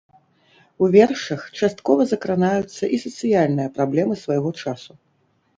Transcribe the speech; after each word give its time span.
У 0.85 0.87
вершах 0.95 1.41
часткова 1.59 2.01
закранаюцца 2.13 2.83
і 2.97 3.01
сацыяльныя 3.07 3.73
праблемы 3.79 4.13
свайго 4.23 4.49
часу. 4.65 4.91